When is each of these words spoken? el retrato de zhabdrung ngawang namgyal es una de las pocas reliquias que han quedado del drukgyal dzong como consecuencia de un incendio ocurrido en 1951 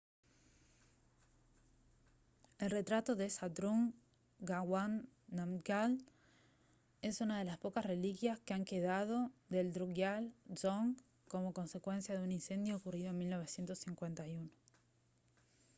el 2.63 2.69
retrato 2.75 3.11
de 3.19 3.27
zhabdrung 3.35 3.83
ngawang 4.45 4.95
namgyal 5.37 5.91
es 7.07 7.15
una 7.25 7.37
de 7.37 7.45
las 7.49 7.59
pocas 7.65 7.85
reliquias 7.93 8.39
que 8.45 8.53
han 8.55 8.65
quedado 8.73 9.15
del 9.53 9.71
drukgyal 9.75 10.23
dzong 10.55 10.89
como 11.31 11.53
consecuencia 11.59 12.15
de 12.15 12.23
un 12.27 12.31
incendio 12.31 12.77
ocurrido 12.77 13.09
en 13.11 13.17
1951 13.19 14.49